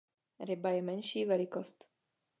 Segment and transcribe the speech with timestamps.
[0.39, 1.87] Ryba je menší velikost.